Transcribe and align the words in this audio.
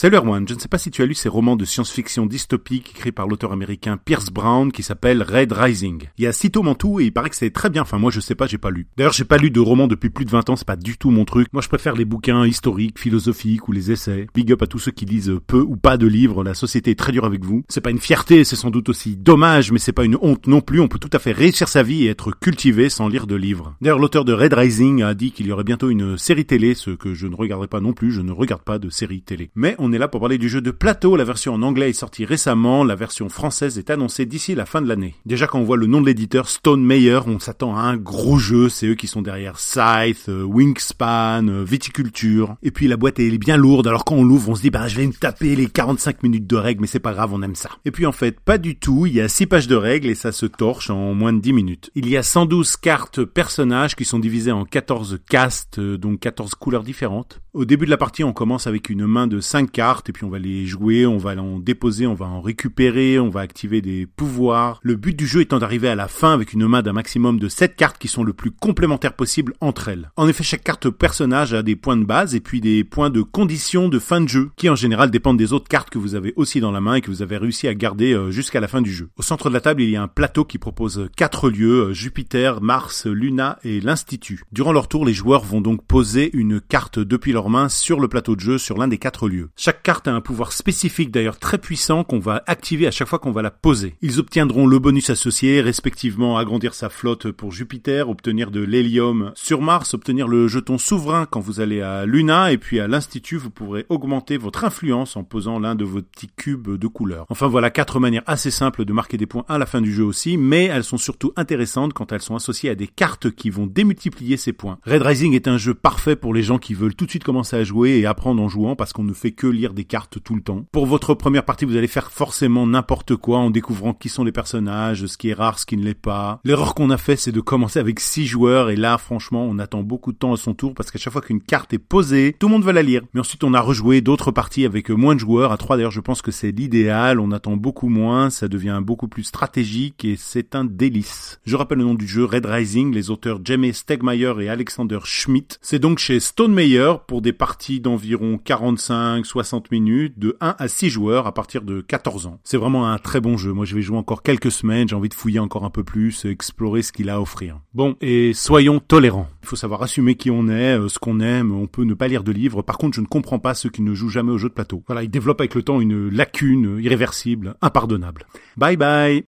Salut 0.00 0.14
Erwan, 0.14 0.46
je 0.46 0.54
ne 0.54 0.60
sais 0.60 0.68
pas 0.68 0.78
si 0.78 0.92
tu 0.92 1.02
as 1.02 1.06
lu 1.06 1.14
ces 1.14 1.28
romans 1.28 1.56
de 1.56 1.64
science-fiction 1.64 2.26
dystopique 2.26 2.90
écrits 2.90 3.10
par 3.10 3.26
l'auteur 3.26 3.50
américain 3.50 3.96
Pierce 3.96 4.30
Brown 4.30 4.70
qui 4.70 4.84
s'appelle 4.84 5.24
Red 5.24 5.50
Rising. 5.50 6.04
Il 6.18 6.22
y 6.22 6.28
a 6.28 6.32
six 6.32 6.52
tomes 6.52 6.68
en 6.68 6.76
et 7.00 7.06
il 7.06 7.12
paraît 7.12 7.30
que 7.30 7.34
c'est 7.34 7.50
très 7.50 7.68
bien, 7.68 7.82
enfin 7.82 7.98
moi 7.98 8.12
je 8.12 8.20
sais 8.20 8.36
pas, 8.36 8.46
j'ai 8.46 8.58
pas 8.58 8.70
lu. 8.70 8.86
D'ailleurs 8.96 9.12
j'ai 9.12 9.24
pas 9.24 9.38
lu 9.38 9.50
de 9.50 9.58
romans 9.58 9.88
depuis 9.88 10.08
plus 10.08 10.24
de 10.24 10.30
20 10.30 10.50
ans, 10.50 10.54
c'est 10.54 10.64
pas 10.64 10.76
du 10.76 10.98
tout 10.98 11.10
mon 11.10 11.24
truc. 11.24 11.48
Moi 11.52 11.62
je 11.62 11.68
préfère 11.68 11.96
les 11.96 12.04
bouquins 12.04 12.46
historiques, 12.46 12.96
philosophiques 12.96 13.66
ou 13.66 13.72
les 13.72 13.90
essais. 13.90 14.28
Big 14.36 14.52
up 14.52 14.62
à 14.62 14.68
tous 14.68 14.78
ceux 14.78 14.92
qui 14.92 15.04
lisent 15.04 15.36
peu 15.48 15.62
ou 15.62 15.76
pas 15.76 15.96
de 15.96 16.06
livres, 16.06 16.44
la 16.44 16.54
société 16.54 16.92
est 16.92 16.98
très 16.98 17.10
dure 17.10 17.24
avec 17.24 17.44
vous. 17.44 17.64
C'est 17.68 17.80
pas 17.80 17.90
une 17.90 17.98
fierté, 17.98 18.44
c'est 18.44 18.54
sans 18.54 18.70
doute 18.70 18.90
aussi 18.90 19.16
dommage, 19.16 19.72
mais 19.72 19.80
c'est 19.80 19.90
pas 19.90 20.04
une 20.04 20.18
honte 20.22 20.46
non 20.46 20.60
plus, 20.60 20.78
on 20.78 20.86
peut 20.86 21.00
tout 21.00 21.10
à 21.12 21.18
fait 21.18 21.32
réussir 21.32 21.66
sa 21.66 21.82
vie 21.82 22.04
et 22.04 22.10
être 22.10 22.30
cultivé 22.38 22.88
sans 22.88 23.08
lire 23.08 23.26
de 23.26 23.34
livres. 23.34 23.74
D'ailleurs 23.80 23.98
l'auteur 23.98 24.24
de 24.24 24.32
Red 24.32 24.52
Rising 24.52 25.02
a 25.02 25.14
dit 25.14 25.32
qu'il 25.32 25.48
y 25.48 25.50
aurait 25.50 25.64
bientôt 25.64 25.90
une 25.90 26.16
série 26.16 26.46
télé, 26.46 26.76
ce 26.76 26.92
que 26.92 27.14
je 27.14 27.26
ne 27.26 27.34
regarderai 27.34 27.66
pas 27.66 27.80
non 27.80 27.94
plus, 27.94 28.12
je 28.12 28.20
ne 28.20 28.30
regarde 28.30 28.62
pas 28.62 28.78
de 28.78 28.90
série 28.90 29.22
télé. 29.22 29.50
Mais 29.56 29.74
est 29.92 29.98
là 29.98 30.08
pour 30.08 30.20
parler 30.20 30.38
du 30.38 30.48
jeu 30.48 30.60
de 30.60 30.70
plateau, 30.70 31.16
la 31.16 31.24
version 31.24 31.54
en 31.54 31.62
anglais 31.62 31.90
est 31.90 31.92
sortie 31.92 32.24
récemment, 32.24 32.84
la 32.84 32.94
version 32.94 33.28
française 33.28 33.78
est 33.78 33.90
annoncée 33.90 34.26
d'ici 34.26 34.54
la 34.54 34.66
fin 34.66 34.82
de 34.82 34.88
l'année. 34.88 35.14
Déjà 35.26 35.46
quand 35.46 35.58
on 35.58 35.64
voit 35.64 35.76
le 35.76 35.86
nom 35.86 36.00
de 36.00 36.06
l'éditeur 36.06 36.48
Stone 36.48 36.84
Meyer, 36.84 37.20
on 37.26 37.38
s'attend 37.38 37.76
à 37.76 37.80
un 37.80 37.96
gros 37.96 38.38
jeu, 38.38 38.68
c'est 38.68 38.86
eux 38.86 38.94
qui 38.94 39.06
sont 39.06 39.22
derrière 39.22 39.58
Scythe, 39.58 40.28
euh, 40.28 40.42
Wingspan, 40.42 41.48
euh, 41.48 41.64
Viticulture. 41.64 42.56
Et 42.62 42.70
puis 42.70 42.88
la 42.88 42.96
boîte 42.96 43.20
est 43.20 43.36
bien 43.38 43.56
lourde, 43.56 43.86
alors 43.86 44.04
quand 44.04 44.16
on 44.16 44.24
l'ouvre 44.24 44.50
on 44.50 44.54
se 44.54 44.62
dit 44.62 44.70
bah 44.70 44.88
je 44.88 44.96
vais 44.96 45.06
me 45.06 45.12
taper 45.12 45.56
les 45.56 45.66
45 45.66 46.22
minutes 46.22 46.46
de 46.46 46.56
règles, 46.56 46.80
mais 46.80 46.86
c'est 46.86 46.98
pas 46.98 47.12
grave, 47.12 47.32
on 47.32 47.42
aime 47.42 47.54
ça. 47.54 47.70
Et 47.84 47.90
puis 47.90 48.06
en 48.06 48.12
fait 48.12 48.40
pas 48.40 48.58
du 48.58 48.76
tout, 48.76 49.06
il 49.06 49.14
y 49.14 49.20
a 49.20 49.28
6 49.28 49.46
pages 49.46 49.68
de 49.68 49.76
règles 49.76 50.08
et 50.08 50.14
ça 50.14 50.32
se 50.32 50.46
torche 50.46 50.90
en 50.90 51.14
moins 51.14 51.32
de 51.32 51.40
10 51.40 51.52
minutes. 51.52 51.90
Il 51.94 52.08
y 52.08 52.16
a 52.16 52.22
112 52.22 52.76
cartes 52.76 53.24
personnages 53.24 53.96
qui 53.96 54.04
sont 54.04 54.18
divisées 54.18 54.52
en 54.52 54.64
14 54.64 55.18
castes, 55.28 55.78
euh, 55.78 55.98
donc 55.98 56.20
14 56.20 56.54
couleurs 56.54 56.82
différentes. 56.82 57.40
Au 57.54 57.64
début 57.64 57.86
de 57.86 57.90
la 57.90 57.96
partie 57.96 58.24
on 58.24 58.34
commence 58.34 58.66
avec 58.66 58.90
une 58.90 59.06
main 59.06 59.26
de 59.26 59.40
5 59.40 59.72
cartes 59.72 60.10
et 60.10 60.12
puis 60.12 60.24
on 60.24 60.28
va 60.28 60.38
les 60.38 60.66
jouer, 60.66 61.06
on 61.06 61.16
va 61.16 61.34
en 61.36 61.58
déposer, 61.58 62.06
on 62.06 62.12
va 62.12 62.26
en 62.26 62.42
récupérer, 62.42 63.18
on 63.18 63.30
va 63.30 63.40
activer 63.40 63.80
des 63.80 64.04
pouvoirs. 64.04 64.80
Le 64.82 64.96
but 64.96 65.16
du 65.16 65.26
jeu 65.26 65.40
étant 65.40 65.58
d'arriver 65.58 65.88
à 65.88 65.94
la 65.94 66.08
fin 66.08 66.34
avec 66.34 66.52
une 66.52 66.66
main 66.66 66.82
d'un 66.82 66.92
maximum 66.92 67.38
de 67.38 67.48
7 67.48 67.74
cartes 67.74 67.96
qui 67.96 68.06
sont 68.06 68.22
le 68.22 68.34
plus 68.34 68.50
complémentaires 68.50 69.14
possible 69.14 69.54
entre 69.62 69.88
elles. 69.88 70.10
En 70.16 70.28
effet, 70.28 70.44
chaque 70.44 70.62
carte 70.62 70.90
personnage 70.90 71.54
a 71.54 71.62
des 71.62 71.74
points 71.74 71.96
de 71.96 72.04
base 72.04 72.34
et 72.34 72.40
puis 72.40 72.60
des 72.60 72.84
points 72.84 73.08
de 73.08 73.22
condition 73.22 73.88
de 73.88 73.98
fin 73.98 74.20
de 74.20 74.28
jeu 74.28 74.50
qui 74.56 74.68
en 74.68 74.76
général 74.76 75.10
dépendent 75.10 75.38
des 75.38 75.54
autres 75.54 75.68
cartes 75.68 75.88
que 75.88 75.98
vous 75.98 76.14
avez 76.14 76.34
aussi 76.36 76.60
dans 76.60 76.70
la 76.70 76.82
main 76.82 76.96
et 76.96 77.00
que 77.00 77.10
vous 77.10 77.22
avez 77.22 77.38
réussi 77.38 77.66
à 77.66 77.74
garder 77.74 78.12
euh, 78.12 78.30
jusqu'à 78.30 78.60
la 78.60 78.68
fin 78.68 78.82
du 78.82 78.92
jeu. 78.92 79.08
Au 79.16 79.22
centre 79.22 79.48
de 79.48 79.54
la 79.54 79.62
table, 79.62 79.80
il 79.80 79.88
y 79.88 79.96
a 79.96 80.02
un 80.02 80.08
plateau 80.08 80.44
qui 80.44 80.58
propose 80.58 81.08
4 81.16 81.48
lieux, 81.48 81.88
euh, 81.88 81.92
Jupiter, 81.94 82.60
Mars, 82.60 83.06
Luna 83.06 83.58
et 83.64 83.80
l'Institut. 83.80 84.42
Durant 84.52 84.72
leur 84.72 84.88
tour, 84.88 85.06
les 85.06 85.14
joueurs 85.14 85.44
vont 85.44 85.62
donc 85.62 85.82
poser 85.86 86.28
une 86.36 86.60
carte 86.60 86.98
depuis 86.98 87.32
leurs 87.48 87.62
mains 87.62 87.68
sur 87.70 87.98
le 87.98 88.08
plateau 88.08 88.36
de 88.36 88.40
jeu 88.40 88.58
sur 88.58 88.76
l'un 88.76 88.88
des 88.88 88.98
4 88.98 89.28
lieux. 89.28 89.48
Chaque 89.56 89.82
carte 89.82 90.06
a 90.06 90.12
un 90.12 90.20
pouvoir 90.20 90.52
spécifique 90.52 91.10
d'ailleurs 91.10 91.38
très 91.38 91.56
puissant 91.56 92.04
qu'on 92.04 92.18
va 92.18 92.42
activer 92.46 92.86
à 92.86 92.90
chaque 92.90 93.08
fois 93.08 93.18
qu'on 93.18 93.32
va 93.32 93.40
la 93.40 93.50
poser. 93.50 93.94
Ils 94.02 94.20
obtiendront 94.20 94.66
le 94.66 94.78
bonus 94.78 95.08
associé, 95.08 95.62
respectivement 95.62 96.36
agrandir 96.36 96.74
sa 96.74 96.90
flotte 96.90 97.30
pour 97.30 97.52
Jupiter, 97.52 98.10
obtenir 98.10 98.50
de 98.50 98.60
l'hélium 98.60 99.32
sur 99.34 99.62
Mars, 99.62 99.94
obtenir 99.94 100.28
le 100.28 100.46
jeton 100.46 100.76
souverain 100.76 101.26
quand 101.26 101.40
vous 101.40 101.60
allez 101.60 101.80
à 101.80 102.04
Luna, 102.04 102.52
et 102.52 102.58
puis 102.58 102.80
à 102.80 102.86
l'Institut, 102.86 103.38
vous 103.38 103.50
pourrez 103.50 103.86
augmenter 103.88 104.36
votre 104.36 104.64
influence 104.64 105.16
en 105.16 105.24
posant 105.24 105.58
l'un 105.58 105.74
de 105.74 105.84
vos 105.84 106.02
petits 106.02 106.30
cubes 106.36 106.76
de 106.76 106.86
couleur. 106.86 107.24
Enfin 107.30 107.46
voilà 107.46 107.70
quatre 107.70 107.98
manières 107.98 108.24
assez 108.26 108.50
simples 108.50 108.84
de 108.84 108.92
marquer 108.92 109.16
des 109.16 109.26
points 109.26 109.46
à 109.48 109.56
la 109.56 109.66
fin 109.66 109.80
du 109.80 109.94
jeu 109.94 110.04
aussi, 110.04 110.36
mais 110.36 110.64
elles 110.64 110.84
sont 110.84 110.98
surtout 110.98 111.32
intéressantes 111.36 111.94
quand 111.94 112.12
elles 112.12 112.20
sont 112.20 112.36
associées 112.36 112.70
à 112.70 112.74
des 112.74 112.88
cartes 112.88 113.30
qui 113.30 113.48
vont 113.48 113.66
démultiplier 113.66 114.36
ces 114.36 114.52
points. 114.52 114.78
Red 114.84 115.02
Rising 115.02 115.32
est 115.32 115.48
un 115.48 115.56
jeu 115.56 115.72
parfait 115.72 116.16
pour 116.16 116.34
les 116.34 116.42
gens 116.42 116.58
qui 116.58 116.74
veulent 116.74 116.94
tout 116.94 117.06
de 117.06 117.10
suite 117.10 117.24
commencer 117.28 117.56
à 117.56 117.64
jouer 117.64 117.98
et 117.98 118.06
apprendre 118.06 118.42
en 118.42 118.48
jouant 118.48 118.74
parce 118.74 118.94
qu'on 118.94 119.04
ne 119.04 119.12
fait 119.12 119.32
que 119.32 119.46
lire 119.46 119.74
des 119.74 119.84
cartes 119.84 120.16
tout 120.24 120.34
le 120.34 120.40
temps. 120.40 120.64
Pour 120.72 120.86
votre 120.86 121.12
première 121.12 121.44
partie, 121.44 121.66
vous 121.66 121.76
allez 121.76 121.86
faire 121.86 122.10
forcément 122.10 122.66
n'importe 122.66 123.16
quoi 123.16 123.36
en 123.36 123.50
découvrant 123.50 123.92
qui 123.92 124.08
sont 124.08 124.24
les 124.24 124.32
personnages, 124.32 125.04
ce 125.04 125.18
qui 125.18 125.28
est 125.28 125.34
rare, 125.34 125.58
ce 125.58 125.66
qui 125.66 125.76
ne 125.76 125.84
l'est 125.84 125.92
pas. 125.92 126.40
L'erreur 126.44 126.74
qu'on 126.74 126.88
a 126.88 126.96
fait, 126.96 127.16
c'est 127.16 127.30
de 127.30 127.42
commencer 127.42 127.80
avec 127.80 128.00
6 128.00 128.24
joueurs 128.24 128.70
et 128.70 128.76
là, 128.76 128.96
franchement, 128.96 129.44
on 129.44 129.58
attend 129.58 129.82
beaucoup 129.82 130.12
de 130.12 130.16
temps 130.16 130.32
à 130.32 130.38
son 130.38 130.54
tour 130.54 130.72
parce 130.72 130.90
qu'à 130.90 130.98
chaque 130.98 131.12
fois 131.12 131.20
qu'une 131.20 131.42
carte 131.42 131.74
est 131.74 131.78
posée, 131.78 132.34
tout 132.38 132.46
le 132.46 132.52
monde 132.52 132.64
va 132.64 132.72
la 132.72 132.82
lire. 132.82 133.02
Mais 133.12 133.20
ensuite, 133.20 133.44
on 133.44 133.52
a 133.52 133.60
rejoué 133.60 134.00
d'autres 134.00 134.30
parties 134.30 134.64
avec 134.64 134.88
moins 134.88 135.14
de 135.14 135.20
joueurs. 135.20 135.52
À 135.52 135.58
3 135.58 135.76
d'ailleurs, 135.76 135.90
je 135.90 136.00
pense 136.00 136.22
que 136.22 136.30
c'est 136.30 136.50
l'idéal. 136.50 137.20
On 137.20 137.30
attend 137.30 137.58
beaucoup 137.58 137.90
moins, 137.90 138.30
ça 138.30 138.48
devient 138.48 138.80
beaucoup 138.82 139.08
plus 139.08 139.24
stratégique 139.24 140.02
et 140.06 140.16
c'est 140.16 140.54
un 140.54 140.64
délice. 140.64 141.40
Je 141.44 141.56
rappelle 141.56 141.76
le 141.76 141.84
nom 141.84 141.94
du 141.94 142.06
jeu, 142.06 142.24
Red 142.24 142.46
Rising, 142.46 142.94
les 142.94 143.10
auteurs 143.10 143.40
Jamie 143.44 143.74
Stegmaier 143.74 144.32
et 144.40 144.48
Alexander 144.48 145.00
Schmidt. 145.04 145.58
C'est 145.60 145.78
donc 145.78 145.98
chez 145.98 146.20
Stone 146.20 146.54
Meyer 146.54 146.94
des 147.20 147.32
parties 147.32 147.80
d'environ 147.80 148.38
45-60 148.44 149.66
minutes, 149.70 150.18
de 150.18 150.36
1 150.40 150.56
à 150.58 150.68
6 150.68 150.90
joueurs 150.90 151.26
à 151.26 151.32
partir 151.32 151.62
de 151.62 151.80
14 151.80 152.26
ans. 152.26 152.40
C'est 152.44 152.56
vraiment 152.56 152.88
un 152.88 152.98
très 152.98 153.20
bon 153.20 153.36
jeu. 153.36 153.52
Moi, 153.52 153.64
je 153.64 153.74
vais 153.74 153.82
jouer 153.82 153.96
encore 153.96 154.22
quelques 154.22 154.50
semaines. 154.50 154.88
J'ai 154.88 154.96
envie 154.96 155.08
de 155.08 155.14
fouiller 155.14 155.38
encore 155.38 155.64
un 155.64 155.70
peu 155.70 155.84
plus, 155.84 156.24
explorer 156.24 156.82
ce 156.82 156.92
qu'il 156.92 157.10
a 157.10 157.14
à 157.14 157.20
offrir. 157.20 157.60
Bon, 157.74 157.96
et 158.00 158.32
soyons 158.34 158.80
tolérants. 158.80 159.28
Il 159.42 159.48
faut 159.48 159.56
savoir 159.56 159.82
assumer 159.82 160.14
qui 160.14 160.30
on 160.30 160.48
est, 160.48 160.78
euh, 160.78 160.88
ce 160.88 160.98
qu'on 160.98 161.20
aime. 161.20 161.52
On 161.52 161.66
peut 161.66 161.84
ne 161.84 161.94
pas 161.94 162.08
lire 162.08 162.24
de 162.24 162.32
livres. 162.32 162.62
Par 162.62 162.78
contre, 162.78 162.96
je 162.96 163.00
ne 163.00 163.06
comprends 163.06 163.38
pas 163.38 163.54
ceux 163.54 163.70
qui 163.70 163.82
ne 163.82 163.94
jouent 163.94 164.08
jamais 164.08 164.32
aux 164.32 164.38
jeux 164.38 164.48
de 164.48 164.54
plateau. 164.54 164.82
Voilà, 164.86 165.02
ils 165.02 165.10
développent 165.10 165.40
avec 165.40 165.54
le 165.54 165.62
temps 165.62 165.80
une 165.80 166.08
lacune 166.08 166.78
irréversible, 166.80 167.56
impardonnable. 167.62 168.26
Bye 168.56 168.76
bye. 168.76 169.24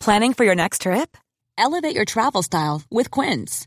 Planning 0.00 0.34
for 0.34 0.44
your 0.44 0.54
next 0.54 0.82
trip? 0.82 1.16
Elevate 1.56 1.94
your 1.94 2.04
travel 2.04 2.42
style 2.42 2.82
with 2.90 3.10
Quince. 3.10 3.66